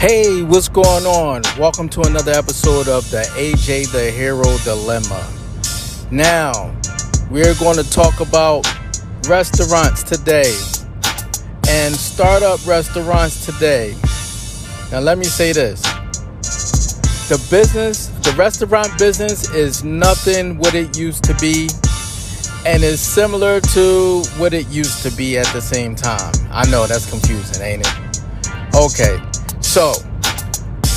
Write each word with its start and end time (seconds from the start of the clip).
Hey, 0.00 0.42
what's 0.42 0.70
going 0.70 1.04
on? 1.04 1.42
Welcome 1.58 1.90
to 1.90 2.00
another 2.00 2.32
episode 2.32 2.88
of 2.88 3.10
the 3.10 3.20
AJ 3.36 3.92
the 3.92 4.10
Hero 4.10 4.56
Dilemma. 4.64 5.30
Now, 6.10 6.74
we're 7.30 7.54
going 7.56 7.76
to 7.76 7.90
talk 7.90 8.20
about 8.20 8.66
restaurants 9.28 10.02
today 10.02 10.56
and 11.68 11.94
startup 11.94 12.66
restaurants 12.66 13.44
today. 13.44 13.94
Now, 14.90 15.00
let 15.00 15.18
me 15.18 15.24
say 15.24 15.52
this 15.52 15.82
the 17.28 17.36
business, 17.50 18.06
the 18.06 18.32
restaurant 18.38 18.98
business 18.98 19.52
is 19.52 19.84
nothing 19.84 20.56
what 20.56 20.74
it 20.74 20.96
used 20.96 21.24
to 21.24 21.34
be 21.34 21.68
and 22.64 22.82
is 22.82 23.02
similar 23.02 23.60
to 23.60 24.22
what 24.38 24.54
it 24.54 24.66
used 24.68 25.02
to 25.02 25.10
be 25.14 25.36
at 25.36 25.46
the 25.48 25.60
same 25.60 25.94
time. 25.94 26.32
I 26.50 26.66
know 26.70 26.86
that's 26.86 27.10
confusing, 27.10 27.62
ain't 27.62 27.86
it? 27.86 28.24
Okay, 28.74 29.22
so 29.70 29.92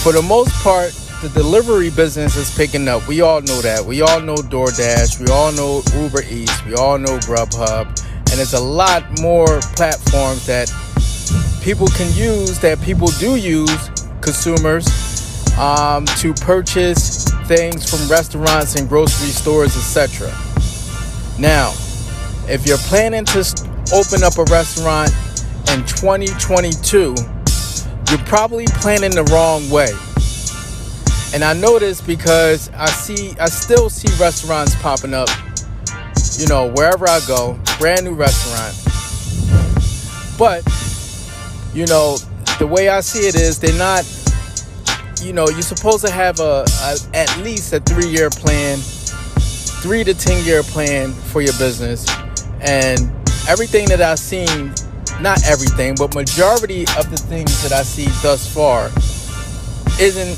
for 0.02 0.12
the 0.12 0.26
most 0.28 0.52
part, 0.64 0.92
the 1.22 1.30
delivery 1.30 1.92
business 1.92 2.36
is 2.36 2.50
picking 2.58 2.88
up. 2.88 3.08
We 3.08 3.22
all 3.22 3.40
know 3.40 3.62
that. 3.62 3.86
We 3.86 4.02
all 4.02 4.20
know 4.20 4.34
DoorDash. 4.34 5.20
We 5.20 5.32
all 5.32 5.52
know 5.52 5.84
Uber 5.96 6.24
Eats. 6.24 6.66
We 6.66 6.74
all 6.74 6.98
know 6.98 7.20
Grubhub. 7.20 7.86
And 7.86 8.40
there's 8.40 8.56
a 8.56 8.60
lot 8.60 9.04
more 9.22 9.62
platforms 9.78 10.48
that 10.48 10.74
people 11.62 11.86
can 11.90 12.12
use, 12.18 12.58
that 12.62 12.82
people 12.82 13.10
do 13.20 13.36
use, 13.36 13.90
consumers, 14.22 14.88
um, 15.60 16.06
to 16.18 16.34
purchase 16.34 17.32
things 17.46 17.88
from 17.88 18.10
restaurants 18.10 18.74
and 18.76 18.90
grocery 18.90 19.30
stores, 19.30 19.78
etc. 19.78 20.30
Now, 21.38 21.70
if 22.50 22.66
you're 22.66 22.82
planning 22.90 23.26
to 23.26 23.40
open 23.94 24.24
up 24.24 24.40
a 24.40 24.46
restaurant 24.52 25.12
in 25.70 25.86
2022, 25.86 27.14
you're 28.10 28.20
probably 28.26 28.66
planning 28.66 29.12
the 29.12 29.24
wrong 29.26 29.70
way. 29.70 29.92
And 31.34 31.44
I 31.44 31.54
know 31.54 31.80
this 31.80 32.02
because 32.02 32.70
I 32.76 32.86
see 32.88 33.36
I 33.40 33.46
still 33.46 33.90
see 33.90 34.08
restaurants 34.22 34.76
popping 34.76 35.14
up, 35.14 35.30
you 36.38 36.48
know, 36.48 36.72
wherever 36.72 37.08
I 37.08 37.20
go, 37.28 37.60
brand 37.80 38.04
new 38.06 38.14
restaurant. 38.14 38.76
But, 40.38 40.64
you 41.74 41.86
know, 41.88 42.18
the 42.60 42.68
way 42.68 42.90
I 42.90 43.02
see 43.02 43.28
it 43.28 43.36
is 43.36 43.60
they're 43.60 43.78
not 43.78 44.06
you 45.24 45.32
know, 45.32 45.48
you're 45.48 45.62
supposed 45.62 46.06
to 46.06 46.12
have 46.12 46.40
a, 46.40 46.66
a 46.82 46.98
at 47.14 47.38
least 47.38 47.72
a 47.74 47.80
3-year 47.80 48.30
plan, 48.30 48.78
3 48.78 50.04
to 50.04 50.14
10 50.14 50.46
year 50.46 50.64
plan 50.64 51.14
for 51.14 51.42
your 51.42 51.54
business. 51.54 52.06
And 52.62 53.00
everything 53.48 53.88
that 53.88 54.02
I've 54.02 54.20
seen 54.20 54.74
not 55.24 55.42
everything, 55.48 55.96
but 55.96 56.14
majority 56.14 56.82
of 56.98 57.10
the 57.10 57.16
things 57.16 57.64
that 57.64 57.72
I 57.72 57.84
see 57.84 58.08
thus 58.22 58.46
far 58.54 58.88
isn't 60.00 60.36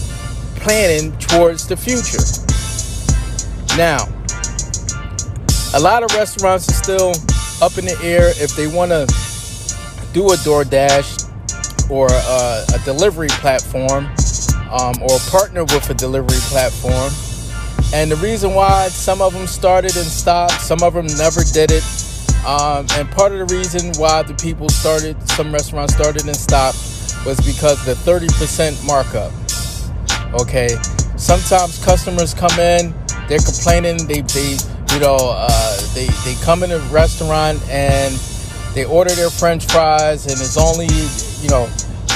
planning 0.61 1.11
towards 1.17 1.67
the 1.67 1.75
future. 1.75 2.21
Now, 3.75 4.07
a 5.73 5.81
lot 5.81 6.03
of 6.03 6.11
restaurants 6.15 6.69
are 6.69 6.73
still 6.73 7.09
up 7.61 7.79
in 7.79 7.85
the 7.85 7.97
air 8.03 8.29
if 8.41 8.55
they 8.55 8.67
want 8.67 8.91
to 8.91 9.07
do 10.13 10.27
a 10.27 10.35
DoorDash 10.45 11.89
or 11.89 12.07
a, 12.11 12.65
a 12.75 12.79
delivery 12.85 13.27
platform 13.29 14.05
um, 14.71 14.93
or 15.01 15.17
partner 15.31 15.63
with 15.63 15.89
a 15.89 15.95
delivery 15.95 16.39
platform. 16.53 17.11
And 17.91 18.11
the 18.11 18.17
reason 18.17 18.53
why 18.53 18.89
some 18.89 19.21
of 19.21 19.33
them 19.33 19.47
started 19.47 19.95
and 19.97 20.05
stopped, 20.05 20.61
some 20.61 20.83
of 20.83 20.93
them 20.93 21.07
never 21.17 21.43
did 21.43 21.71
it, 21.71 21.83
um, 22.45 22.85
and 22.91 23.09
part 23.11 23.31
of 23.31 23.47
the 23.47 23.55
reason 23.55 23.93
why 23.99 24.21
the 24.21 24.35
people 24.35 24.69
started, 24.69 25.17
some 25.29 25.51
restaurants 25.51 25.93
started 25.95 26.25
and 26.25 26.35
stopped, 26.35 26.77
was 27.25 27.39
because 27.41 27.83
the 27.85 27.93
30% 27.93 28.85
markup. 28.85 29.31
Okay, 30.41 30.69
sometimes 31.17 31.83
customers 31.83 32.33
come 32.33 32.57
in, 32.59 32.93
they're 33.27 33.39
complaining, 33.39 33.97
they, 34.05 34.21
they 34.21 34.57
you 34.93 34.99
know, 34.99 35.17
uh, 35.19 35.93
they, 35.93 36.07
they 36.23 36.35
come 36.43 36.63
in 36.63 36.71
a 36.71 36.79
restaurant 36.89 37.61
and 37.69 38.13
they 38.73 38.85
order 38.85 39.13
their 39.15 39.29
french 39.29 39.65
fries 39.65 40.25
and 40.25 40.33
it's 40.33 40.57
only, 40.57 40.87
you 41.41 41.49
know, 41.49 41.69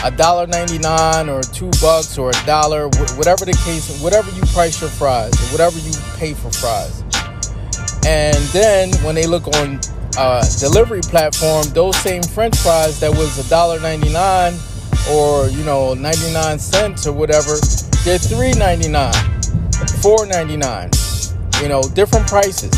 a 0.05 0.11
dollar 0.11 0.47
ninety 0.47 0.77
nine 0.77 1.27
or 1.27 1.41
two 1.41 1.69
bucks 1.81 2.17
or 2.17 2.29
a 2.29 2.45
dollar, 2.45 2.87
whatever 3.17 3.43
the 3.43 3.59
case, 3.65 4.01
whatever 4.01 4.31
you 4.31 4.41
price 4.53 4.79
your 4.79 4.89
fries 4.89 5.33
or 5.33 5.51
whatever 5.51 5.77
you 5.79 5.91
pay 6.17 6.33
for 6.33 6.51
fries. 6.51 7.01
And 8.05 8.37
then 8.53 8.93
when 9.03 9.15
they 9.15 9.25
look 9.25 9.47
on 9.57 9.79
uh, 10.19 10.45
delivery 10.59 10.99
platform, 10.99 11.65
those 11.69 11.95
same 11.97 12.21
French 12.21 12.57
fries 12.57 12.99
that 12.99 13.09
was 13.09 13.37
$1.99 13.49 14.59
or 15.15 15.47
you 15.49 15.63
know 15.63 15.93
99 15.93 16.59
cents 16.59 17.07
or 17.07 17.13
whatever, 17.13 17.55
they're 18.03 18.19
$3.99, 18.19 19.13
$4.99. 20.03 21.61
You 21.61 21.69
know, 21.69 21.81
different 21.93 22.27
prices, 22.27 22.71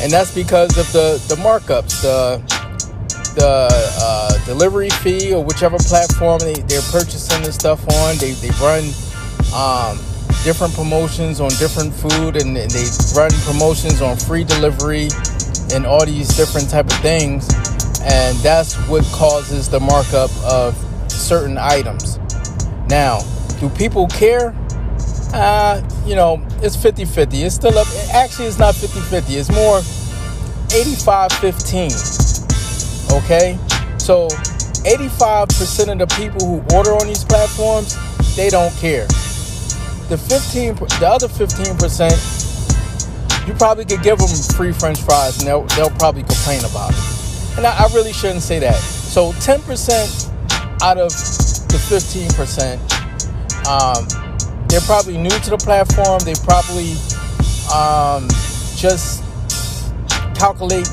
and 0.00 0.12
that's 0.12 0.34
because 0.34 0.76
of 0.76 0.90
the 0.92 1.22
the 1.28 1.36
markups, 1.40 2.02
the 2.02 2.38
the 3.34 3.68
uh, 4.00 4.44
delivery 4.44 4.90
fee 4.90 5.32
or 5.34 5.42
whichever 5.42 5.78
platform 5.78 6.38
they, 6.40 6.54
they're 6.54 6.80
purchasing 6.90 7.42
the 7.42 7.52
stuff 7.52 7.80
on. 7.94 8.16
They 8.18 8.32
they 8.32 8.50
run. 8.60 8.84
Um, 9.54 9.98
different 10.44 10.74
promotions 10.74 11.40
on 11.40 11.48
different 11.58 11.92
food 11.92 12.36
and 12.36 12.54
they 12.56 12.86
run 13.16 13.30
promotions 13.42 14.00
on 14.00 14.16
free 14.16 14.44
delivery 14.44 15.08
and 15.72 15.86
all 15.86 16.04
these 16.04 16.28
different 16.36 16.68
type 16.70 16.86
of 16.86 16.98
things 17.00 17.48
and 18.02 18.36
that's 18.38 18.74
what 18.88 19.04
causes 19.06 19.68
the 19.68 19.80
markup 19.80 20.30
of 20.44 20.76
certain 21.10 21.58
items. 21.58 22.18
Now 22.88 23.20
do 23.60 23.68
people 23.70 24.06
care? 24.08 24.54
Uh, 25.34 25.82
you 26.06 26.14
know 26.14 26.40
it's 26.62 26.76
50-50 26.76 27.44
it's 27.44 27.54
still 27.56 27.76
up. 27.78 27.86
Actually 28.12 28.46
it's 28.46 28.58
not 28.58 28.74
50-50 28.74 29.36
it's 29.36 29.50
more 29.52 29.80
85-15 30.68 33.22
okay? 33.24 33.58
So 33.98 34.28
85% 34.86 35.92
of 35.92 35.98
the 35.98 36.06
people 36.14 36.46
who 36.46 36.62
order 36.76 36.92
on 36.92 37.06
these 37.08 37.24
platforms 37.24 37.96
they 38.36 38.48
don't 38.50 38.72
care. 38.76 39.06
The 40.08 40.16
15 40.16 40.74
the 40.74 41.08
other 41.08 41.26
15% 41.28 42.45
you 43.46 43.54
probably 43.54 43.84
could 43.84 44.02
give 44.02 44.18
them 44.18 44.28
free 44.56 44.72
french 44.72 45.00
fries 45.00 45.38
and 45.38 45.46
they'll, 45.46 45.62
they'll 45.76 45.90
probably 45.90 46.22
complain 46.24 46.64
about 46.64 46.90
it. 46.90 47.56
And 47.56 47.66
I, 47.66 47.84
I 47.84 47.86
really 47.94 48.12
shouldn't 48.12 48.42
say 48.42 48.58
that. 48.58 48.74
So 48.74 49.32
10% 49.32 50.82
out 50.82 50.98
of 50.98 51.10
the 51.10 51.78
15%, 51.78 52.76
um, 53.66 54.66
they're 54.68 54.80
probably 54.80 55.16
new 55.16 55.30
to 55.30 55.50
the 55.50 55.56
platform. 55.58 56.18
They 56.24 56.34
probably 56.42 56.92
um, 57.72 58.28
just 58.76 59.22
calculate, 60.34 60.88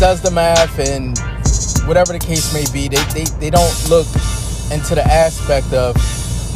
does 0.00 0.22
the 0.22 0.30
math, 0.32 0.78
and 0.78 1.16
whatever 1.86 2.12
the 2.12 2.18
case 2.18 2.52
may 2.54 2.64
be, 2.72 2.88
they, 2.88 3.02
they, 3.12 3.24
they 3.38 3.50
don't 3.50 3.88
look 3.90 4.06
into 4.72 4.94
the 4.94 5.04
aspect 5.04 5.72
of 5.74 5.94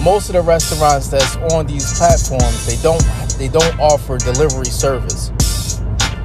most 0.03 0.29
of 0.29 0.35
the 0.35 0.43
restaurants 0.43 1.09
that's 1.09 1.37
on 1.55 1.67
these 1.67 1.97
platforms 1.99 2.67
they 2.67 2.77
don't 2.83 3.03
they 3.39 3.49
don't 3.49 3.79
offer 3.79 4.19
delivery 4.19 4.67
service. 4.67 5.31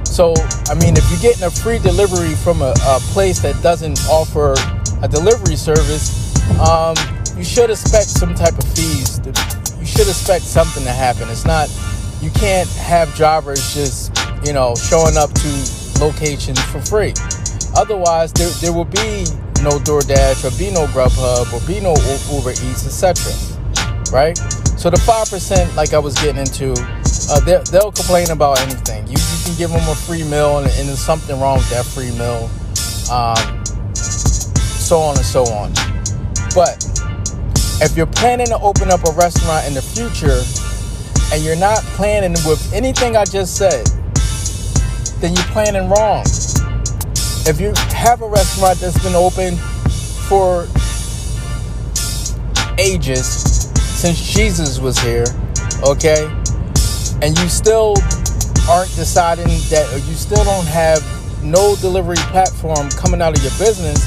So 0.04 0.34
i 0.68 0.74
mean 0.74 0.96
if 0.96 1.08
you're 1.10 1.20
getting 1.20 1.44
a 1.44 1.50
free 1.50 1.78
delivery 1.78 2.34
from 2.34 2.60
a, 2.60 2.74
a 2.86 2.98
place 3.14 3.40
that 3.40 3.60
doesn't 3.62 3.98
offer 4.10 4.54
a 5.02 5.08
delivery 5.08 5.56
service 5.56 6.36
um, 6.60 6.94
you 7.36 7.44
should 7.44 7.70
expect 7.70 8.08
some 8.08 8.34
type 8.34 8.58
of 8.58 8.64
fees 8.74 9.18
to, 9.20 9.30
you 9.80 9.86
should 9.86 10.06
expect 10.06 10.44
something 10.44 10.84
to 10.84 10.90
happen. 10.92 11.28
It's 11.30 11.46
not 11.46 11.68
you 12.20 12.30
can't 12.30 12.68
have 12.70 13.12
drivers 13.14 13.74
just 13.74 14.12
you 14.44 14.52
know 14.52 14.74
showing 14.74 15.16
up 15.16 15.32
to 15.32 15.50
locations 16.00 16.60
for 16.64 16.80
free. 16.80 17.14
Otherwise 17.74 18.32
there, 18.34 18.50
there 18.60 18.72
will 18.72 18.84
be 18.84 19.24
no 19.62 19.78
DoorDash 19.80 20.44
or 20.44 20.58
be 20.58 20.70
no 20.70 20.86
Grubhub 20.88 21.52
or 21.52 21.66
be 21.66 21.80
no 21.80 21.94
Uber 22.30 22.50
Eats, 22.50 22.84
etc 22.86 23.32
right? 24.12 24.38
So 24.82 24.90
the 24.90 24.98
five 24.98 25.30
percent, 25.30 25.76
like 25.76 25.94
I 25.94 26.00
was 26.00 26.16
getting 26.16 26.38
into, 26.38 26.72
uh, 27.30 27.62
they'll 27.70 27.92
complain 27.92 28.28
about 28.32 28.60
anything. 28.62 29.06
You, 29.06 29.12
you 29.12 29.44
can 29.44 29.56
give 29.56 29.70
them 29.70 29.88
a 29.88 29.94
free 29.94 30.24
meal, 30.24 30.58
and, 30.58 30.66
and 30.66 30.88
there's 30.88 30.98
something 30.98 31.38
wrong 31.38 31.58
with 31.58 31.70
that 31.70 31.84
free 31.86 32.10
meal, 32.18 32.50
um, 33.06 33.64
so 33.94 34.98
on 34.98 35.16
and 35.16 35.24
so 35.24 35.44
on. 35.54 35.72
But 36.52 36.82
if 37.80 37.96
you're 37.96 38.10
planning 38.10 38.48
to 38.48 38.58
open 38.58 38.90
up 38.90 39.06
a 39.06 39.12
restaurant 39.12 39.68
in 39.68 39.74
the 39.74 39.82
future, 39.82 40.42
and 41.32 41.44
you're 41.44 41.54
not 41.54 41.78
planning 41.94 42.32
with 42.44 42.72
anything 42.72 43.16
I 43.16 43.24
just 43.24 43.56
said, 43.56 43.86
then 45.20 45.32
you're 45.36 45.52
planning 45.54 45.88
wrong. 45.90 46.24
If 47.46 47.60
you 47.60 47.72
have 47.94 48.20
a 48.20 48.28
restaurant 48.28 48.80
that's 48.80 49.00
been 49.00 49.14
open 49.14 49.54
for 50.26 50.66
ages 52.80 53.61
since 54.02 54.34
Jesus 54.34 54.80
was 54.80 54.98
here, 54.98 55.22
okay, 55.84 56.26
and 57.22 57.38
you 57.38 57.48
still 57.48 57.94
aren't 58.68 58.90
deciding 58.96 59.46
that, 59.70 59.88
or 59.92 59.98
you 59.98 60.14
still 60.14 60.42
don't 60.42 60.66
have 60.66 60.98
no 61.44 61.76
delivery 61.76 62.16
platform 62.34 62.90
coming 62.98 63.22
out 63.22 63.38
of 63.38 63.40
your 63.44 63.52
business, 63.60 64.02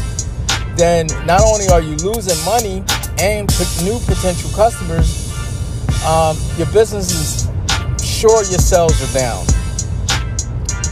then 0.76 1.08
not 1.26 1.40
only 1.48 1.70
are 1.70 1.80
you 1.80 1.96
losing 2.04 2.36
money, 2.44 2.84
and 3.24 3.48
new 3.86 3.98
potential 4.04 4.50
customers, 4.52 5.32
um, 6.04 6.36
your 6.58 6.68
business 6.74 7.16
is 7.16 8.06
sure 8.06 8.44
your 8.52 8.60
sales 8.60 9.00
are 9.00 9.18
down. 9.18 9.46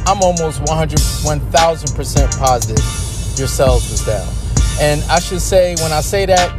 I'm 0.07 0.23
almost 0.23 0.61
100, 0.61 0.97
1000% 0.97 2.39
positive 2.39 3.37
your 3.37 3.49
sales 3.49 3.83
was 3.91 4.05
down. 4.05 4.33
And 4.79 5.03
I 5.11 5.19
should 5.19 5.41
say, 5.41 5.75
when 5.81 5.91
I 5.91 5.99
say 5.99 6.25
that, 6.25 6.49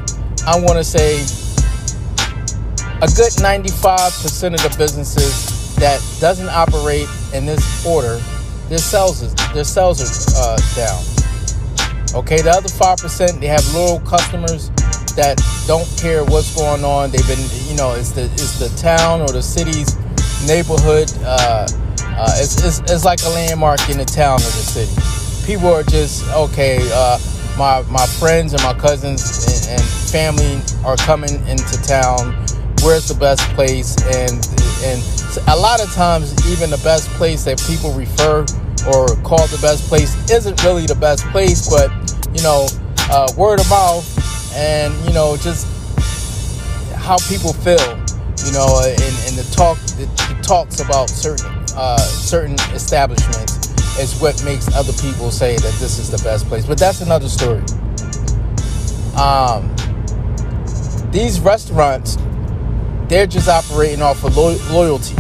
I 0.47 0.61
want 0.61 0.77
to 0.77 0.85
say 0.85 1.25
a 3.03 3.09
good 3.17 3.33
95% 3.33 4.55
of 4.55 4.63
the 4.63 4.75
businesses 4.79 5.75
that 5.77 6.01
doesn't 6.21 6.49
operate 6.49 7.09
in 7.33 7.47
this 7.47 7.85
order, 7.87 8.19
their 8.69 8.79
sales 8.79 9.23
is, 9.23 9.35
their 9.53 9.65
sales 9.65 10.01
are 10.01 10.55
uh, 10.55 10.59
down. 10.75 11.03
Okay, 12.15 12.41
the 12.41 12.51
other 12.51 12.69
five 12.69 12.99
percent 12.99 13.41
they 13.41 13.49
have 13.49 13.65
loyal 13.75 13.99
customers 14.01 14.71
that 15.17 15.41
don't 15.67 15.89
care 15.99 16.25
what's 16.25 16.55
going 16.55 16.85
on. 16.85 17.11
They've 17.11 17.27
been, 17.27 17.43
you 17.67 17.77
know, 17.77 17.95
it's 17.95 18.13
the 18.13 18.25
it's 18.35 18.59
the 18.59 18.69
town 18.81 19.21
or 19.21 19.29
the 19.29 19.43
city's 19.43 19.97
neighborhood. 20.47 21.13
Uh, 21.25 21.67
uh, 22.17 22.31
it's, 22.39 22.63
it's, 22.65 22.79
it's 22.91 23.05
like 23.05 23.21
a 23.25 23.29
landmark 23.31 23.91
in 23.91 23.99
the 23.99 24.05
town 24.05 24.35
or 24.35 24.53
the 24.55 24.65
city. 24.65 24.95
People 25.45 25.69
are 25.69 25.83
just 25.83 26.25
okay. 26.31 26.79
Uh, 26.93 27.19
my 27.59 27.83
my 27.91 28.07
friends 28.07 28.53
and 28.53 28.63
my 28.63 28.75
cousins 28.75 29.47
and, 29.69 29.81
and 29.81 29.83
family 29.83 30.63
are 30.85 30.97
coming 30.97 31.35
into 31.49 31.83
town. 31.83 32.35
Where's 32.85 33.09
the 33.09 33.17
best 33.19 33.41
place? 33.55 33.97
And 34.15 34.37
and 34.85 35.01
a 35.49 35.57
lot 35.57 35.83
of 35.83 35.91
times, 35.95 36.35
even 36.53 36.69
the 36.71 36.81
best 36.85 37.09
place 37.17 37.45
that 37.45 37.59
people 37.67 37.93
refer 37.93 38.45
or 38.87 39.07
call 39.25 39.47
the 39.49 39.59
best 39.63 39.89
place 39.89 40.13
isn't 40.31 40.63
really 40.63 40.85
the 40.85 40.95
best 40.95 41.25
place, 41.33 41.69
but 41.69 41.91
you 42.37 42.43
know, 42.43 42.67
uh, 43.11 43.27
word 43.37 43.61
of 43.61 43.69
mouth 43.71 44.05
and 44.55 44.95
you 45.07 45.13
know 45.13 45.37
just 45.37 45.67
how 46.95 47.17
people 47.29 47.53
feel, 47.53 47.81
you 48.45 48.53
know, 48.53 48.81
and, 48.85 49.15
and 49.27 49.35
the 49.37 49.49
talk 49.57 49.79
the, 49.97 50.07
talks 50.43 50.81
about 50.81 51.09
certain 51.09 51.51
uh, 51.77 51.99
certain 51.99 52.55
establishments 52.75 53.69
is 53.99 54.21
what 54.21 54.43
makes 54.45 54.69
other 54.75 54.93
people 54.95 55.31
say 55.31 55.57
that 55.57 55.75
this 55.81 55.99
is 55.99 56.11
the 56.11 56.23
best 56.23 56.47
place. 56.47 56.67
But 56.67 56.79
that's 56.79 57.01
another 57.01 57.29
story. 57.29 57.63
Um, 59.17 59.75
these 61.11 61.41
restaurants, 61.41 62.17
they're 63.09 63.27
just 63.27 63.49
operating 63.49 64.03
off 64.03 64.25
of 64.25 64.37
lo- 64.37 64.59
loyalty. 64.71 65.15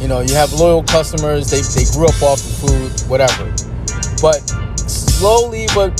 You 0.00 0.08
know, 0.08 0.20
you 0.20 0.34
have 0.34 0.52
loyal 0.52 0.82
customers. 0.82 1.50
They 1.50 1.60
they 1.60 1.90
grew 1.92 2.06
up 2.06 2.22
off 2.22 2.38
the 2.40 2.66
food, 2.66 3.08
whatever. 3.08 3.44
But 4.20 4.40
slowly 4.88 5.66
but 5.74 5.90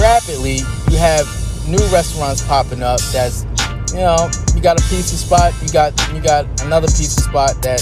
rapidly, 0.00 0.58
you 0.90 0.98
have 0.98 1.26
new 1.68 1.84
restaurants 1.92 2.42
popping 2.46 2.82
up. 2.82 3.00
That's 3.12 3.44
you 3.92 4.00
know, 4.00 4.28
you 4.54 4.60
got 4.60 4.80
a 4.80 4.82
pizza 4.88 5.16
spot. 5.16 5.54
You 5.62 5.68
got 5.68 5.92
you 6.12 6.20
got 6.20 6.46
another 6.62 6.88
pizza 6.88 7.22
spot 7.22 7.62
that 7.62 7.80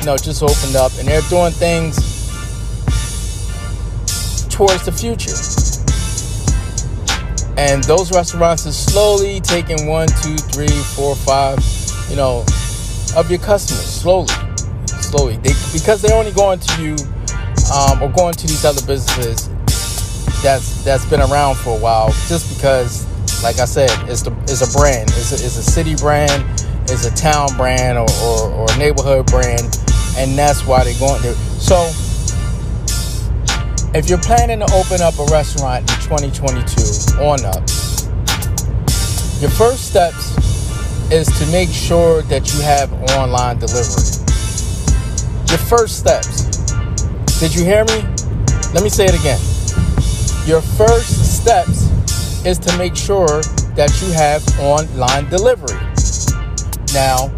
you 0.00 0.06
know 0.06 0.16
just 0.16 0.42
opened 0.42 0.76
up, 0.76 0.92
and 0.98 1.06
they're 1.06 1.20
doing 1.28 1.52
things 1.52 1.96
towards 4.48 4.84
the 4.84 4.92
future. 4.92 5.63
And 7.56 7.84
those 7.84 8.10
restaurants 8.12 8.66
are 8.66 8.72
slowly 8.72 9.40
taking 9.40 9.86
one, 9.86 10.08
two, 10.22 10.36
three, 10.36 10.68
four, 10.94 11.14
five, 11.14 11.58
you 12.10 12.16
know, 12.16 12.44
of 13.16 13.30
your 13.30 13.38
customers 13.38 13.86
slowly, 13.86 14.34
slowly. 14.86 15.36
They, 15.36 15.52
because 15.72 16.02
they're 16.02 16.16
only 16.16 16.32
going 16.32 16.58
to 16.58 16.82
you 16.82 16.96
um, 17.72 18.02
or 18.02 18.10
going 18.10 18.34
to 18.34 18.46
these 18.46 18.64
other 18.64 18.84
businesses 18.86 19.48
that's 20.42 20.84
that's 20.84 21.04
been 21.06 21.20
around 21.20 21.56
for 21.56 21.76
a 21.76 21.80
while. 21.80 22.08
Just 22.28 22.54
because, 22.54 23.06
like 23.42 23.58
I 23.58 23.64
said, 23.64 23.90
it's 24.08 24.22
the 24.22 24.32
it's 24.42 24.60
a 24.62 24.78
brand. 24.78 25.08
It's 25.10 25.32
a, 25.32 25.36
it's 25.36 25.56
a 25.56 25.62
city 25.62 25.94
brand. 25.96 26.44
It's 26.84 27.06
a 27.06 27.14
town 27.14 27.48
brand 27.56 27.96
or, 27.96 28.06
or, 28.22 28.50
or 28.52 28.66
neighborhood 28.76 29.26
brand, 29.26 29.80
and 30.18 30.36
that's 30.36 30.66
why 30.66 30.84
they're 30.84 30.98
going 30.98 31.22
there. 31.22 31.34
So, 31.34 31.90
if 33.94 34.08
you're 34.08 34.18
planning 34.18 34.60
to 34.60 34.72
open 34.74 35.00
up 35.00 35.18
a 35.18 35.24
restaurant 35.32 35.82
in 35.82 36.00
2022 36.00 37.22
on 37.22 37.44
up, 37.44 37.62
your 39.40 39.50
first 39.50 39.88
steps 39.88 40.36
is 41.10 41.26
to 41.38 41.46
make 41.52 41.70
sure 41.70 42.22
that 42.22 42.52
you 42.54 42.60
have 42.60 42.92
online 43.18 43.58
delivery. 43.58 44.04
Your 45.48 45.58
first 45.58 45.98
steps. 45.98 46.44
Did 47.38 47.54
you 47.54 47.64
hear 47.64 47.84
me? 47.84 48.02
Let 48.72 48.82
me 48.82 48.88
say 48.88 49.04
it 49.04 49.18
again 49.18 49.40
your 50.46 50.60
first 50.60 51.42
steps 51.42 51.88
is 52.44 52.58
to 52.58 52.76
make 52.76 52.94
sure 52.94 53.40
that 53.76 53.90
you 54.02 54.12
have 54.12 54.46
online 54.60 55.28
delivery. 55.30 55.80
Now, 56.92 57.28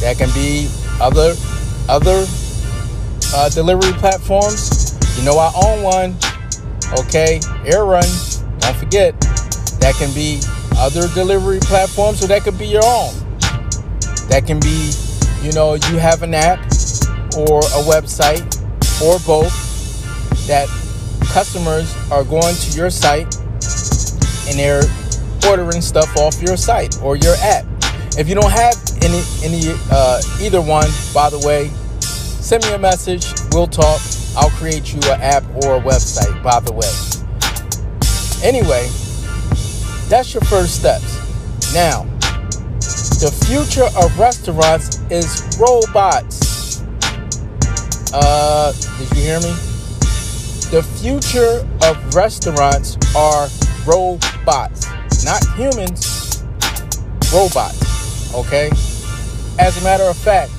that 0.00 0.14
can 0.16 0.32
be 0.32 0.68
other 1.00 1.34
other 1.88 2.24
uh, 3.34 3.48
delivery 3.48 3.92
platforms. 3.94 4.87
You 5.18 5.24
know, 5.24 5.36
I 5.36 5.52
own 5.66 5.82
one. 5.82 6.16
Okay, 7.00 7.40
Air 7.66 7.84
Run. 7.84 8.06
Don't 8.60 8.76
forget 8.76 9.18
that 9.80 9.94
can 9.98 10.14
be 10.14 10.40
other 10.76 11.08
delivery 11.08 11.58
platforms, 11.58 12.22
or 12.22 12.28
that 12.28 12.42
could 12.42 12.56
be 12.56 12.68
your 12.68 12.84
own. 12.84 13.12
That 14.28 14.44
can 14.46 14.60
be, 14.60 14.92
you 15.42 15.52
know, 15.52 15.74
you 15.74 15.98
have 15.98 16.22
an 16.22 16.34
app 16.34 16.60
or 17.36 17.58
a 17.58 17.82
website 17.82 18.44
or 19.02 19.18
both 19.26 19.52
that 20.46 20.68
customers 21.26 21.94
are 22.10 22.24
going 22.24 22.54
to 22.54 22.76
your 22.76 22.90
site 22.90 23.36
and 24.48 24.58
they're 24.58 24.82
ordering 25.48 25.80
stuff 25.80 26.16
off 26.16 26.40
your 26.40 26.56
site 26.56 27.00
or 27.02 27.16
your 27.16 27.34
app. 27.36 27.64
If 28.16 28.28
you 28.28 28.34
don't 28.34 28.52
have 28.52 28.74
any 29.02 29.22
any 29.42 29.74
uh, 29.90 30.20
either 30.40 30.60
one, 30.60 30.88
by 31.12 31.28
the 31.30 31.42
way, 31.44 31.70
send 32.00 32.64
me 32.66 32.72
a 32.72 32.78
message. 32.78 33.26
We'll 33.52 33.66
talk. 33.66 34.00
I'll 34.36 34.50
create 34.50 34.92
you 34.92 35.00
an 35.10 35.20
app 35.20 35.44
or 35.64 35.76
a 35.76 35.80
website. 35.80 36.42
By 36.42 36.60
the 36.60 36.72
way. 36.72 36.88
Anyway, 38.42 38.88
that's 40.08 40.32
your 40.32 40.42
first 40.42 40.76
steps. 40.76 41.16
Now, 41.74 42.04
the 43.20 43.34
future 43.46 43.88
of 44.00 44.18
restaurants 44.18 45.00
is 45.10 45.58
robots. 45.58 46.82
Uh, 48.14 48.72
did 48.98 49.10
you 49.16 49.22
hear 49.22 49.40
me? 49.40 49.52
The 50.70 50.82
future 51.00 51.66
of 51.88 52.14
restaurants 52.14 52.96
are 53.16 53.48
robots, 53.86 54.86
not 55.24 55.42
humans, 55.56 56.44
robots. 57.32 58.34
Okay? 58.34 58.70
As 59.58 59.80
a 59.80 59.84
matter 59.84 60.04
of 60.04 60.16
fact, 60.16 60.52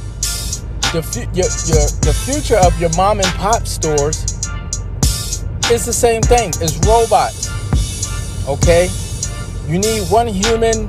the, 0.93 1.03
fu- 1.03 1.29
your, 1.38 1.46
your, 1.69 1.86
the 2.01 2.13
future 2.25 2.58
of 2.58 2.79
your 2.79 2.89
mom 2.98 3.19
and 3.19 3.27
pop 3.36 3.67
stores 3.67 4.24
is 5.72 5.86
the 5.86 5.93
same 5.93 6.22
thing. 6.22 6.50
It's 6.62 6.77
robots. 6.88 7.50
Okay? 8.48 8.89
You 9.67 9.77
need 9.77 10.10
one 10.10 10.27
human. 10.27 10.88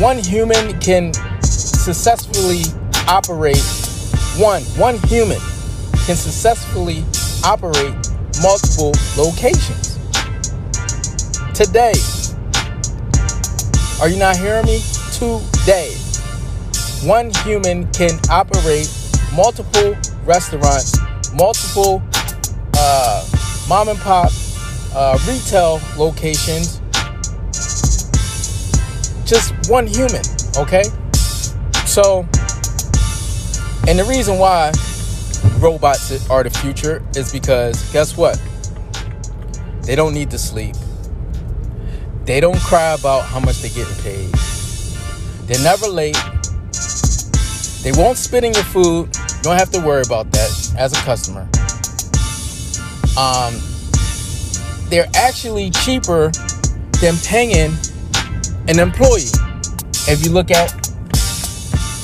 One 0.00 0.18
human 0.18 0.78
can 0.80 1.12
successfully 1.42 2.62
operate. 3.08 3.62
One, 4.36 4.62
one 4.76 4.98
human 5.08 5.38
can 6.04 6.16
successfully 6.16 7.04
operate 7.44 7.94
multiple 8.42 8.92
locations. 9.16 9.96
Today, 11.54 11.92
are 14.00 14.08
you 14.08 14.18
not 14.18 14.36
hearing 14.36 14.66
me? 14.66 14.80
Today, 15.12 15.96
one 17.02 17.30
human 17.44 17.90
can 17.92 18.18
operate 18.30 18.88
multiple 19.34 19.96
restaurants, 20.24 20.98
multiple 21.32 22.02
uh, 22.76 23.26
mom 23.68 23.88
and 23.88 23.98
pop 24.00 24.30
uh, 24.94 25.18
retail 25.26 25.80
locations. 25.96 26.80
Just 29.24 29.70
one 29.70 29.86
human, 29.86 30.22
okay? 30.58 30.82
So, 31.86 32.26
and 33.88 33.98
the 33.98 34.04
reason 34.08 34.38
why 34.38 34.72
robots 35.58 36.28
are 36.28 36.42
the 36.42 36.50
future 36.50 37.02
is 37.16 37.32
because 37.32 37.90
guess 37.92 38.16
what? 38.16 38.40
They 39.82 39.96
don't 39.96 40.12
need 40.12 40.30
to 40.32 40.38
sleep. 40.38 40.76
They 42.24 42.40
don't 42.40 42.58
cry 42.58 42.92
about 42.92 43.24
how 43.24 43.40
much 43.40 43.62
they're 43.62 43.70
getting 43.70 44.02
paid. 44.02 44.32
They're 45.46 45.64
never 45.64 45.88
late. 45.88 46.16
They 47.82 47.92
won't 47.92 48.18
spit 48.18 48.44
in 48.44 48.52
your 48.52 48.64
food. 48.64 49.16
You 49.16 49.42
don't 49.42 49.56
have 49.56 49.70
to 49.70 49.80
worry 49.80 50.02
about 50.04 50.30
that 50.32 50.74
as 50.76 50.92
a 50.92 50.96
customer. 50.96 51.48
Um, 53.18 53.54
they're 54.90 55.08
actually 55.14 55.70
cheaper 55.70 56.30
than 57.00 57.16
paying 57.24 57.74
an 58.68 58.78
employee. 58.78 59.30
If 60.08 60.24
you 60.24 60.30
look 60.30 60.50
at 60.50 60.70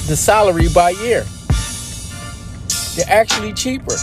the 0.06 0.16
salary 0.16 0.68
by 0.68 0.90
year. 0.90 1.24
They're 2.94 3.04
actually 3.08 3.52
cheaper. 3.52 3.94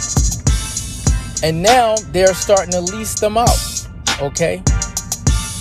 And 1.43 1.61
now 1.61 1.95
they're 2.11 2.33
starting 2.33 2.71
to 2.71 2.81
lease 2.81 3.19
them 3.19 3.37
out. 3.37 3.87
Okay? 4.21 4.61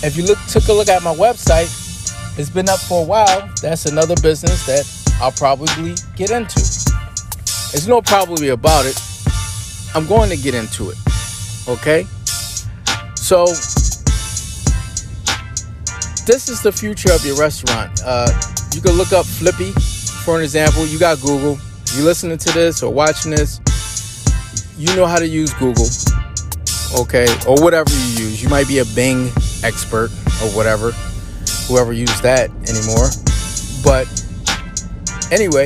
if 0.03 0.17
you 0.17 0.23
look 0.25 0.37
took 0.49 0.67
a 0.67 0.73
look 0.73 0.89
at 0.89 1.01
my 1.01 1.15
website, 1.15 1.71
it's 2.37 2.49
been 2.49 2.67
up 2.67 2.79
for 2.79 3.01
a 3.01 3.05
while. 3.05 3.49
That's 3.61 3.85
another 3.85 4.15
business 4.21 4.65
that 4.65 4.85
I'll 5.21 5.31
probably 5.31 5.95
get 6.15 6.31
into. 6.31 6.59
There's 7.71 7.87
no 7.87 8.01
probably 8.01 8.49
about 8.49 8.85
it. 8.85 8.99
I'm 9.95 10.07
going 10.07 10.29
to 10.29 10.37
get 10.37 10.53
into 10.53 10.89
it. 10.89 10.97
Okay? 11.67 12.05
So 13.15 13.45
this 16.25 16.49
is 16.49 16.61
the 16.61 16.71
future 16.71 17.11
of 17.13 17.25
your 17.25 17.37
restaurant. 17.37 18.01
Uh, 18.05 18.29
you 18.73 18.81
can 18.81 18.93
look 18.93 19.11
up 19.13 19.25
Flippy, 19.25 19.71
for 20.23 20.37
an 20.37 20.43
example. 20.43 20.85
You 20.85 20.99
got 20.99 21.19
Google. 21.21 21.57
You're 21.95 22.05
listening 22.05 22.37
to 22.39 22.51
this 22.53 22.81
or 22.81 22.91
watching 22.91 23.31
this, 23.31 23.59
you 24.77 24.95
know 24.95 25.05
how 25.05 25.19
to 25.19 25.27
use 25.27 25.53
Google, 25.53 25.85
okay, 27.01 27.27
or 27.47 27.61
whatever 27.61 27.91
you 27.91 28.25
use. 28.25 28.41
You 28.41 28.49
might 28.49 28.67
be 28.67 28.79
a 28.79 28.85
Bing 28.85 29.27
expert 29.63 30.09
or 30.41 30.49
whatever, 30.55 30.91
whoever 31.67 31.93
used 31.93 32.23
that 32.23 32.49
anymore. 32.67 33.09
But 33.83 34.07
anyway, 35.33 35.65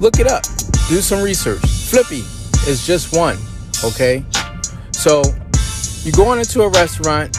look 0.00 0.18
it 0.18 0.26
up, 0.26 0.42
do 0.88 1.00
some 1.00 1.22
research. 1.22 1.60
Flippy 1.60 2.24
is 2.66 2.86
just 2.86 3.14
one, 3.14 3.36
okay? 3.84 4.24
So 4.92 5.22
you 6.02 6.12
go 6.12 6.32
into 6.32 6.62
a 6.62 6.68
restaurant, 6.70 7.36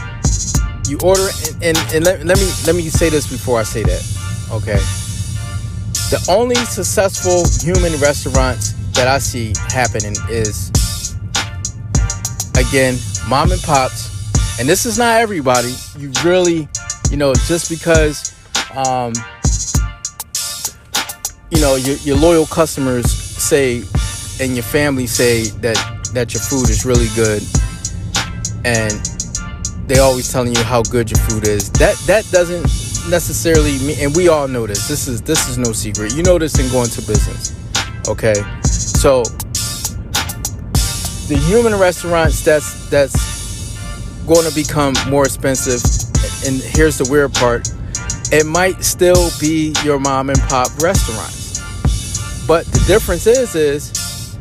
you 0.88 1.00
order 1.04 1.28
and, 1.64 1.78
and, 1.78 1.78
and 1.94 2.06
let, 2.06 2.24
let, 2.26 2.38
me 2.38 2.52
let 2.68 2.76
me 2.76 2.90
say 2.90 3.10
this 3.10 3.28
before 3.28 3.60
I 3.60 3.64
say 3.64 3.84
that. 3.84 4.02
Okay. 4.52 4.80
The 6.12 6.26
only 6.30 6.56
successful 6.56 7.44
human 7.62 8.00
restaurants 8.00 8.74
that 8.94 9.08
I 9.08 9.18
see 9.18 9.54
happening 9.70 10.16
is 10.30 10.70
again 12.58 12.98
mom 13.28 13.52
and 13.52 13.62
pops, 13.62 14.60
and 14.60 14.68
this 14.68 14.86
is 14.86 14.98
not 14.98 15.22
everybody. 15.22 15.74
You 15.98 16.12
really, 16.24 16.68
you 17.10 17.18
know, 17.18 17.34
just 17.34 17.70
because 17.70 18.36
um, 18.76 19.14
know 21.62 21.76
your, 21.76 21.96
your 21.98 22.18
loyal 22.18 22.46
customers 22.48 23.10
say 23.10 23.84
and 24.42 24.56
your 24.56 24.64
family 24.64 25.08
say 25.08 25.44
that 25.62 25.78
that 26.14 26.34
your 26.34 26.42
food 26.42 26.70
is 26.70 26.86
really 26.86 27.08
good 27.16 27.42
and 28.66 28.92
they 29.88 30.00
always 30.00 30.32
telling 30.32 30.56
you 30.56 30.64
how 30.64 30.82
good 30.84 31.12
your 31.12 31.20
food 31.20 31.48
is. 31.48 31.70
That 31.74 31.96
that 32.08 32.30
doesn't 32.32 32.64
necessarily 33.10 33.78
mean, 33.80 33.98
and 34.00 34.16
we 34.16 34.28
all 34.28 34.48
know 34.48 34.66
this. 34.66 34.88
This 34.88 35.08
is 35.08 35.22
this 35.22 35.50
is 35.50 35.58
no 35.58 35.72
secret. 35.72 36.16
You 36.16 36.24
know 36.24 36.38
this 36.38 36.58
in 36.60 36.72
going 36.72 36.90
to 36.90 37.02
business. 37.02 37.54
Okay, 38.08 38.36
so 38.64 39.24
the 41.28 41.38
human 41.48 41.78
restaurants 41.78 42.44
that's 42.44 42.90
that's 42.90 43.16
going 44.26 44.48
to 44.48 44.56
become 44.56 44.94
more 45.10 45.26
expensive. 45.26 45.82
And 46.46 46.62
here's 46.62 46.98
the 46.98 47.08
weird 47.12 47.34
part: 47.34 47.70
it 48.32 48.46
might 48.46 48.84
still 48.84 49.30
be 49.40 49.74
your 49.84 50.00
mom 50.00 50.30
and 50.30 50.40
pop 50.42 50.70
restaurants, 50.80 51.41
but 52.48 52.66
the 52.68 52.84
difference 52.88 53.28
is 53.28 53.56
is, 53.56 54.38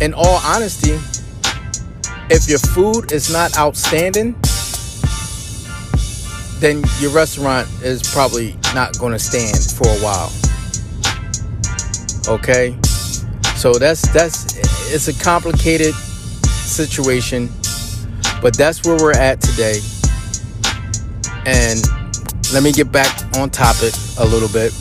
in 0.00 0.14
all 0.14 0.40
honesty, 0.44 0.98
if 2.30 2.48
your 2.48 2.58
food 2.58 3.12
is 3.12 3.32
not 3.32 3.56
outstanding, 3.58 4.36
then 6.60 6.82
your 7.00 7.10
restaurant 7.10 7.68
is 7.82 8.02
probably 8.12 8.56
not 8.74 8.98
going 8.98 9.12
to 9.12 9.18
stand 9.18 9.58
for 9.58 9.88
a 9.88 9.98
while. 9.98 10.30
Okay? 12.28 12.78
So 13.56 13.72
that's 13.74 14.02
that's 14.12 14.56
it's 14.92 15.08
a 15.08 15.24
complicated 15.24 15.94
situation, 16.44 17.50
but 18.40 18.56
that's 18.56 18.84
where 18.84 18.96
we're 18.96 19.12
at 19.12 19.40
today. 19.40 19.80
And 21.46 21.82
let 22.52 22.62
me 22.62 22.72
get 22.72 22.92
back 22.92 23.36
on 23.36 23.50
topic 23.50 23.92
a 24.18 24.24
little 24.24 24.48
bit. 24.48 24.72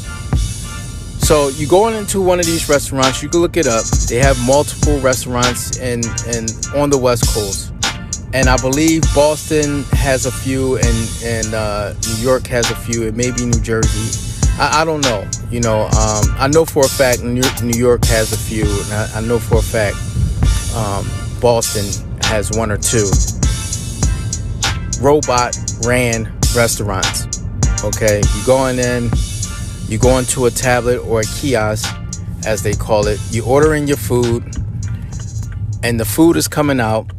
So 1.29 1.49
you 1.49 1.67
going 1.67 1.93
into 1.93 2.21
one 2.21 2.39
of 2.39 2.47
these 2.47 2.67
restaurants, 2.67 3.21
you 3.21 3.29
can 3.29 3.41
look 3.41 3.55
it 3.55 3.67
up. 3.67 3.85
They 4.07 4.15
have 4.15 4.43
multiple 4.47 4.99
restaurants 4.99 5.77
in, 5.77 5.99
in 6.25 6.47
on 6.75 6.89
the 6.89 6.97
West 6.99 7.27
Coast. 7.35 7.71
And 8.33 8.49
I 8.49 8.57
believe 8.57 9.03
Boston 9.13 9.83
has 9.91 10.25
a 10.25 10.31
few 10.31 10.77
and, 10.77 11.11
and 11.23 11.53
uh, 11.53 11.93
New 12.07 12.15
York 12.15 12.47
has 12.47 12.71
a 12.71 12.75
few, 12.75 13.05
and 13.07 13.15
maybe 13.15 13.45
New 13.45 13.61
Jersey. 13.61 14.41
I, 14.57 14.81
I 14.81 14.85
don't 14.85 15.01
know. 15.01 15.23
You 15.51 15.59
know, 15.59 15.81
um, 15.81 16.25
I 16.39 16.49
know 16.51 16.65
for 16.65 16.83
a 16.83 16.89
fact 16.89 17.21
New, 17.21 17.43
New 17.61 17.77
York 17.77 18.05
has 18.05 18.33
a 18.33 18.37
few, 18.37 18.63
and 18.63 18.91
I, 18.91 19.17
I 19.17 19.21
know 19.21 19.37
for 19.37 19.59
a 19.59 19.61
fact 19.61 19.97
um, 20.75 21.05
Boston 21.39 21.85
has 22.23 22.49
one 22.57 22.71
or 22.71 22.77
two. 22.77 23.05
Robot 24.99 25.55
ran 25.85 26.25
restaurants. 26.55 27.43
Okay, 27.83 28.17
you 28.17 28.45
going 28.47 28.79
in, 28.79 29.11
you 29.89 29.97
go 29.97 30.19
into 30.19 30.45
a 30.45 30.51
tablet 30.51 30.99
or 30.99 31.21
a 31.21 31.23
kiosk, 31.23 31.95
as 32.45 32.61
they 32.61 32.73
call 32.73 33.07
it. 33.07 33.19
You 33.31 33.43
order 33.43 33.73
in 33.73 33.87
your 33.87 33.97
food, 33.97 34.43
and 35.81 35.99
the 35.99 36.05
food 36.05 36.37
is 36.37 36.47
coming 36.47 36.79
out 36.79 37.11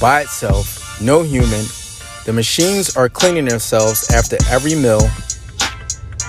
by 0.00 0.20
itself, 0.22 1.00
no 1.02 1.22
human. 1.22 1.64
The 2.24 2.32
machines 2.32 2.96
are 2.96 3.08
cleaning 3.08 3.46
themselves 3.46 4.08
after 4.12 4.36
every 4.48 4.76
meal. 4.76 5.10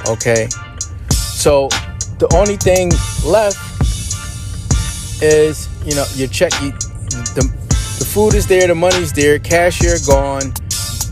Okay, 0.07 0.47
so 1.11 1.67
the 2.17 2.27
only 2.35 2.57
thing 2.57 2.89
left 3.23 3.61
is 5.21 5.69
you 5.85 5.95
know 5.95 6.05
your 6.15 6.29
check. 6.29 6.51
You, 6.61 6.71
the 7.37 7.47
the 7.99 8.05
food 8.05 8.33
is 8.33 8.47
there, 8.47 8.67
the 8.67 8.75
money's 8.75 9.13
there, 9.13 9.37
cashier 9.37 9.97
gone, 10.07 10.51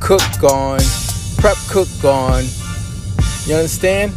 cook 0.02 0.22
gone, 0.42 0.82
prep 1.38 1.58
cook 1.70 1.88
gone 2.02 2.46
you 3.46 3.54
understand? 3.56 4.12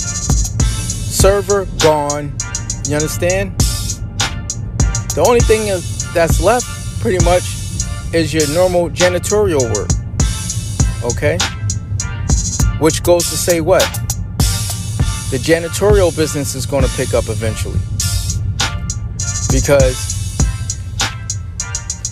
Server 0.00 1.66
gone. 1.80 2.32
You 2.88 2.96
understand? 2.96 3.56
The 5.14 5.24
only 5.26 5.40
thing 5.40 5.66
that's 6.12 6.40
left, 6.42 6.66
pretty 7.00 7.24
much, 7.24 7.44
is 8.12 8.34
your 8.34 8.48
normal 8.54 8.90
janitorial 8.90 9.62
work. 9.74 9.90
Okay? 11.04 11.38
Which 12.80 13.02
goes 13.02 13.30
to 13.30 13.36
say 13.36 13.60
what? 13.60 13.82
The 15.30 15.38
janitorial 15.38 16.14
business 16.16 16.54
is 16.54 16.66
going 16.66 16.84
to 16.84 16.90
pick 16.96 17.14
up 17.14 17.28
eventually. 17.28 17.78
Because 19.50 20.36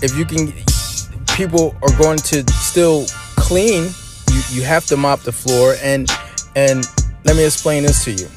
if 0.02 0.16
you 0.16 0.24
can, 0.24 0.52
people 1.36 1.76
are 1.82 1.96
going 1.98 2.18
to 2.18 2.44
still 2.52 3.06
clean 3.36 3.90
you 4.34 4.42
you 4.50 4.62
have 4.62 4.84
to 4.86 4.96
mop 4.96 5.20
the 5.20 5.32
floor 5.32 5.76
and 5.82 6.10
and 6.56 6.84
let 7.24 7.36
me 7.36 7.44
explain 7.44 7.84
this 7.84 8.04
to 8.04 8.12
you. 8.12 8.28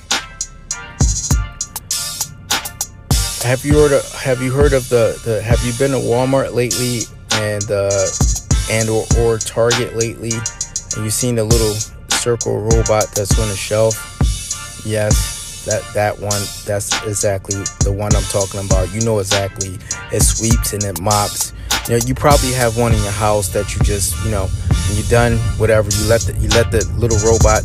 Have 3.47 3.63
you 3.63 3.73
heard 3.73 3.93
of, 3.93 4.11
have 4.13 4.41
you 4.41 4.51
heard 4.51 4.73
of 4.73 4.89
the, 4.89 5.19
the 5.23 5.41
have 5.41 5.63
you 5.63 5.73
been 5.77 5.91
to 5.91 5.97
Walmart 5.97 6.53
lately 6.53 7.01
and 7.33 7.63
uh 7.71 8.07
and 8.69 8.89
or, 8.89 9.05
or 9.19 9.37
Target 9.37 9.95
lately 9.95 10.31
and 10.95 11.03
you 11.05 11.09
seen 11.09 11.35
the 11.35 11.43
little 11.43 11.73
circle 12.09 12.59
robot 12.59 13.07
that's 13.15 13.39
on 13.39 13.47
the 13.47 13.55
shelf? 13.55 13.95
Yes, 14.85 15.65
that 15.65 15.83
that 15.93 16.19
one 16.19 16.41
that's 16.65 16.91
exactly 17.05 17.55
the 17.83 17.91
one 17.91 18.15
I'm 18.15 18.23
talking 18.23 18.65
about. 18.65 18.93
You 18.93 19.01
know 19.01 19.19
exactly. 19.19 19.77
It 20.11 20.21
sweeps 20.21 20.73
and 20.73 20.83
it 20.83 21.01
mops. 21.01 21.53
You 21.87 21.93
know, 21.93 22.05
you 22.05 22.15
probably 22.15 22.51
have 22.51 22.75
one 22.75 22.93
in 22.93 23.01
your 23.01 23.13
house 23.13 23.47
that 23.49 23.73
you 23.73 23.79
just, 23.79 24.21
you 24.25 24.31
know, 24.31 24.49
you're 24.91 25.07
done, 25.07 25.37
whatever, 25.57 25.89
you 25.89 26.03
let 26.07 26.19
the 26.21 26.33
you 26.35 26.49
let 26.49 26.69
the 26.69 26.83
little 26.99 27.17
robot 27.23 27.63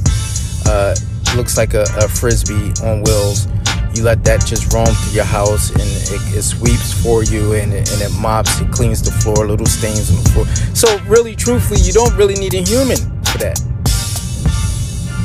uh, 0.66 0.94
looks 1.36 1.56
like 1.56 1.74
a, 1.74 1.82
a, 1.98 2.08
frisbee 2.08 2.70
on 2.86 3.02
wheels. 3.02 3.48
You 3.94 4.04
let 4.04 4.22
that 4.24 4.46
just 4.46 4.72
roam 4.72 4.86
through 4.86 5.12
your 5.12 5.24
house 5.24 5.70
and 5.70 5.82
it, 5.82 6.38
it 6.38 6.42
sweeps 6.42 6.92
for 7.02 7.24
you 7.24 7.54
and 7.54 7.72
it, 7.72 7.90
and 7.92 8.00
it 8.00 8.12
mops, 8.20 8.60
it 8.60 8.70
cleans 8.70 9.02
the 9.02 9.10
floor, 9.10 9.44
little 9.46 9.66
stains 9.66 10.08
on 10.10 10.22
the 10.22 10.30
floor. 10.30 10.46
So 10.74 10.98
really, 11.10 11.34
truthfully, 11.34 11.80
you 11.80 11.92
don't 11.92 12.14
really 12.16 12.34
need 12.34 12.54
a 12.54 12.62
human 12.62 12.98
for 13.26 13.38
that. 13.38 13.58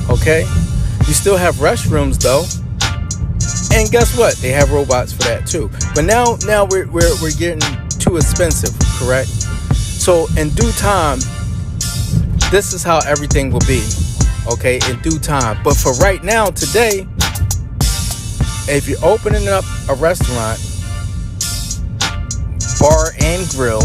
Okay, 0.10 0.42
you 1.06 1.14
still 1.14 1.38
have 1.38 1.56
restrooms 1.56 2.18
though. 2.18 2.46
And 3.78 3.92
guess 3.92 4.18
what? 4.18 4.36
They 4.38 4.50
have 4.50 4.72
robots 4.72 5.14
for 5.14 5.24
that 5.24 5.46
too. 5.46 5.70
But 5.94 6.06
now, 6.06 6.38
now 6.48 6.66
we're, 6.66 6.88
we're, 6.90 7.14
we're 7.22 7.32
getting 7.32 7.62
too 8.08 8.18
expensive, 8.18 8.74
correct? 8.98 9.30
So 9.76 10.28
in 10.38 10.50
due 10.50 10.72
time, 10.74 11.20
this 12.52 12.74
is 12.74 12.84
how 12.84 13.00
everything 13.06 13.52
will 13.52 13.66
be, 13.68 13.84
okay, 14.52 14.80
in 14.90 15.00
due 15.02 15.20
time. 15.20 15.62
But 15.64 15.76
for 15.76 15.94
right 15.96 16.24
now, 16.24 16.48
today, 16.48 17.08
if 18.70 18.88
you're 18.88 19.04
opening 19.04 19.48
up 19.48 19.66
a 19.90 19.96
restaurant, 19.96 20.60
bar 22.80 23.12
and 23.22 23.48
grill, 23.50 23.84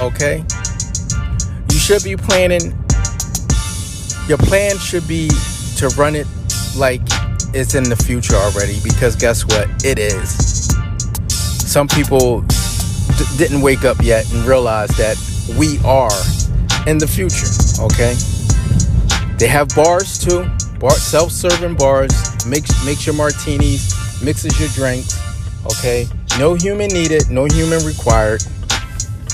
okay, 0.00 0.44
you 1.70 1.78
should 1.78 2.02
be 2.04 2.16
planning. 2.16 2.74
Your 4.28 4.38
plan 4.38 4.76
should 4.78 5.06
be 5.06 5.28
to 5.76 5.88
run 5.96 6.16
it 6.16 6.26
like 6.76 7.02
it's 7.54 7.74
in 7.74 7.84
the 7.84 7.96
future 7.96 8.34
already 8.34 8.80
because 8.82 9.16
guess 9.16 9.44
what? 9.44 9.68
It 9.84 9.98
is. 9.98 10.68
Some 11.30 11.88
people 11.88 12.44
d- 13.16 13.24
didn't 13.36 13.60
wake 13.60 13.84
up 13.84 13.98
yet 14.02 14.30
and 14.32 14.44
realize 14.46 14.90
that 14.96 15.16
we 15.58 15.78
are 15.84 16.10
in 16.88 16.98
the 16.98 17.06
future. 17.06 17.46
Okay, 17.82 18.14
they 19.38 19.48
have 19.48 19.68
bars 19.74 20.18
too, 20.18 20.48
bar 20.78 20.90
self-serving 20.92 21.76
bars. 21.76 22.12
Makes 22.46 22.84
makes 22.84 23.06
your 23.06 23.14
martinis, 23.14 24.22
mixes 24.22 24.58
your 24.60 24.68
drinks. 24.70 25.18
Okay, 25.66 26.06
no 26.38 26.54
human 26.54 26.88
needed, 26.88 27.28
no 27.30 27.44
human 27.46 27.84
required. 27.84 28.42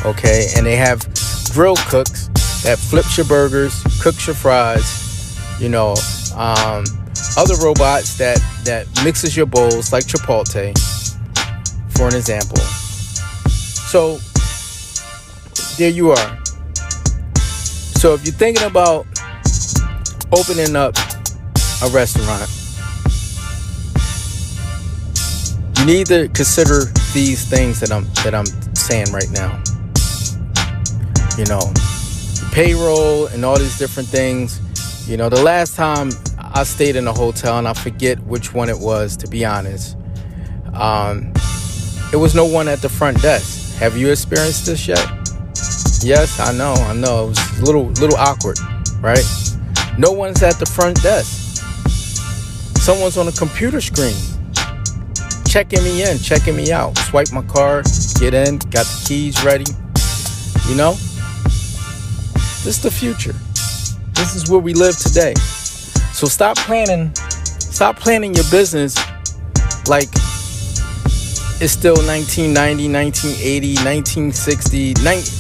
Okay, 0.05 0.49
and 0.57 0.65
they 0.67 0.77
have 0.77 1.01
grill 1.53 1.77
cooks 1.89 2.29
that 2.63 2.79
flips 2.79 3.17
your 3.17 3.27
burgers, 3.27 3.83
cooks 4.01 4.27
your 4.27 4.35
fries. 4.37 5.01
You 5.61 5.69
know, 5.69 5.95
um, 6.35 6.85
other 7.37 7.55
robots 7.63 8.17
that 8.19 8.41
that 8.65 8.87
mixes 9.05 9.37
your 9.37 9.47
bowls 9.47 9.93
like 9.93 10.05
Chipotle, 10.05 10.73
for 11.97 12.09
an 12.09 12.15
example. 12.15 12.59
So 13.93 14.17
there 15.77 15.91
you 15.91 16.13
are. 16.13 16.45
So 18.01 18.15
if 18.15 18.25
you're 18.25 18.33
thinking 18.33 18.65
about 18.65 19.05
opening 20.33 20.75
up 20.77 20.97
a 21.83 21.91
restaurant, 21.91 22.49
you 25.77 25.85
need 25.85 26.07
to 26.07 26.29
consider 26.29 26.85
these 27.13 27.45
things 27.45 27.81
that 27.81 27.93
I'm 27.93 28.05
that 28.25 28.35
I'm 28.35 28.47
saying 28.75 29.13
right 29.13 29.31
now. 29.33 29.63
You 31.37 31.45
know, 31.45 31.71
payroll 32.51 33.27
and 33.27 33.45
all 33.45 33.59
these 33.59 33.79
different 33.79 34.09
things. 34.09 34.59
You 35.07 35.19
know, 35.19 35.29
the 35.29 35.43
last 35.43 35.77
time 35.77 36.13
I 36.39 36.65
stayed 36.65 36.97
in 36.97 37.07
a 37.07 37.13
hotel, 37.13 37.59
and 37.59 37.69
I 37.69 37.75
forget 37.75 38.19
which 38.21 38.55
one 38.55 38.71
it 38.71 38.79
was, 38.79 39.19
to 39.19 39.29
be 39.29 39.45
honest. 39.45 39.99
Um, 40.73 41.35
it 42.11 42.17
was 42.17 42.35
no 42.35 42.47
one 42.47 42.69
at 42.69 42.81
the 42.81 42.89
front 42.89 43.21
desk. 43.21 43.62
Have 43.83 43.97
you 43.97 44.13
experienced 44.13 44.67
this 44.67 44.87
yet? 44.87 45.05
Yes, 46.05 46.39
I 46.39 46.53
know, 46.57 46.73
I 46.75 46.95
know. 46.95 47.25
It 47.25 47.29
was 47.31 47.59
a 47.59 47.65
little, 47.65 47.87
little 47.87 48.17
awkward, 48.17 48.57
right? 49.01 49.25
No 49.99 50.13
one's 50.13 50.41
at 50.45 50.61
the 50.61 50.67
front 50.67 51.03
desk. 51.03 51.65
Someone's 52.81 53.17
on 53.17 53.27
a 53.27 53.33
computer 53.33 53.81
screen 53.81 54.15
checking 55.49 55.83
me 55.83 56.09
in, 56.09 56.17
checking 56.19 56.55
me 56.55 56.71
out. 56.71 56.97
Swipe 56.97 57.33
my 57.33 57.43
card, 57.43 57.87
get 58.21 58.35
in, 58.35 58.59
got 58.71 58.87
the 58.87 59.05
keys 59.05 59.43
ready. 59.45 59.67
You 60.69 60.77
know? 60.77 60.93
This 62.63 62.77
is 62.77 62.83
the 62.83 62.91
future. 62.93 63.35
This 64.15 64.37
is 64.37 64.49
where 64.49 64.61
we 64.61 64.75
live 64.75 64.97
today. 64.97 65.35
So 66.15 66.29
stop 66.29 66.57
planning, 66.57 67.13
stop 67.17 67.99
planning 67.99 68.33
your 68.33 68.49
business 68.49 68.97
like 69.89 70.09
it's 71.63 71.75
still 71.75 71.95
1990, 71.95 72.91
1980, 72.91 73.75
1960, 73.87 74.95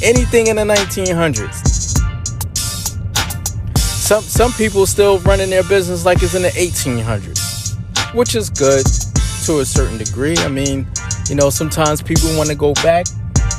anything 0.06 0.46
in 0.46 0.54
the 0.54 0.62
1900s. 0.62 1.98
Some 3.76 4.22
some 4.22 4.52
people 4.52 4.86
still 4.86 5.18
running 5.20 5.50
their 5.50 5.64
business 5.64 6.04
like 6.04 6.22
it's 6.22 6.36
in 6.36 6.42
the 6.42 6.50
1800s, 6.50 8.14
which 8.14 8.36
is 8.36 8.50
good 8.50 8.86
to 9.46 9.58
a 9.58 9.64
certain 9.64 9.98
degree. 9.98 10.36
I 10.38 10.48
mean, 10.48 10.86
you 11.28 11.34
know, 11.34 11.50
sometimes 11.50 12.00
people 12.00 12.28
want 12.36 12.48
to 12.50 12.54
go 12.54 12.72
back 12.74 13.06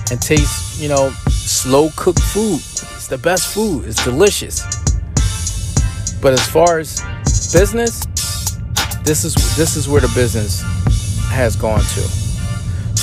and 0.09 0.21
taste, 0.21 0.79
you 0.79 0.87
know, 0.87 1.09
slow 1.27 1.89
cooked 1.97 2.21
food. 2.21 2.61
It's 2.95 3.09
the 3.09 3.17
best 3.17 3.53
food. 3.53 3.83
It's 3.83 4.01
delicious. 4.05 4.63
But 6.21 6.31
as 6.31 6.47
far 6.47 6.79
as 6.79 7.01
business, 7.51 8.05
this 9.03 9.25
is 9.25 9.35
this 9.57 9.75
is 9.75 9.89
where 9.89 9.99
the 9.99 10.11
business 10.15 10.61
has 11.27 11.57
gone 11.57 11.81
to. 11.81 12.22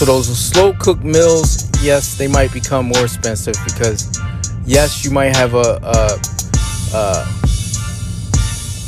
So 0.00 0.06
those 0.06 0.28
slow 0.28 0.72
cooked 0.72 1.04
meals, 1.04 1.68
yes, 1.82 2.16
they 2.16 2.26
might 2.26 2.54
become 2.54 2.86
more 2.86 3.04
expensive 3.04 3.54
because 3.66 4.18
yes, 4.64 5.04
you 5.04 5.10
might 5.10 5.36
have 5.36 5.52
a, 5.52 5.78
a, 5.82 6.18
a 6.96 7.26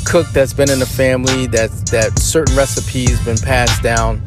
cook 0.07 0.25
that's 0.33 0.53
been 0.53 0.71
in 0.71 0.79
the 0.79 0.87
family 0.87 1.45
that 1.45 1.69
that 1.91 2.17
certain 2.17 2.57
recipes 2.57 3.23
been 3.23 3.37
passed 3.37 3.83
down 3.83 4.23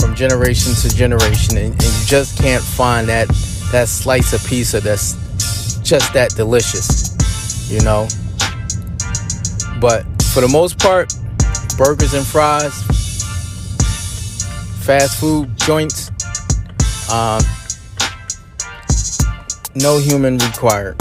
from 0.00 0.16
generation 0.16 0.74
to 0.74 0.88
generation 0.96 1.58
and, 1.58 1.72
and 1.74 1.82
you 1.84 2.06
just 2.06 2.36
can't 2.36 2.64
find 2.64 3.08
that 3.08 3.28
that 3.70 3.86
slice 3.86 4.32
of 4.32 4.44
pizza 4.48 4.80
that's 4.80 5.12
just 5.84 6.12
that 6.12 6.30
delicious 6.32 7.70
you 7.70 7.80
know? 7.82 8.08
But 9.80 10.02
for 10.34 10.40
the 10.40 10.50
most 10.50 10.76
part 10.80 11.14
burgers 11.78 12.14
and 12.14 12.26
fries 12.26 12.82
fast 14.84 15.20
food 15.20 15.56
joints 15.56 16.05
um, 17.10 17.42
no 19.74 19.98
human 19.98 20.38
required 20.38 20.96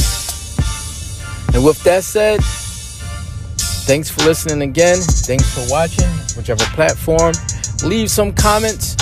and 1.53 1.63
with 1.63 1.81
that 1.83 2.03
said 2.03 2.41
Thanks 3.85 4.09
for 4.09 4.23
listening 4.23 4.63
again. 4.63 4.97
Thanks 4.97 5.53
for 5.53 5.63
watching, 5.71 6.09
whichever 6.35 6.63
platform. 6.73 7.33
Leave 7.83 8.09
some 8.09 8.33
comments, 8.33 8.95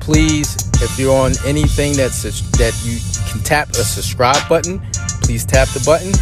please. 0.00 0.56
If 0.80 0.98
you're 0.98 1.14
on 1.14 1.32
anything 1.44 1.92
that's 1.92 2.22
that 2.52 2.72
you 2.82 3.00
can 3.30 3.42
tap 3.42 3.68
a 3.72 3.84
subscribe 3.84 4.48
button, 4.48 4.80
please 5.20 5.44
tap 5.44 5.68
the 5.68 5.82
button 5.84 6.14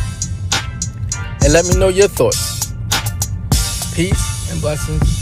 and 1.45 1.53
let 1.53 1.67
me 1.67 1.79
know 1.79 1.91
your 1.91 2.09
thoughts. 2.09 2.73
Peace 3.95 4.51
and 4.51 4.61
blessings. 4.61 5.18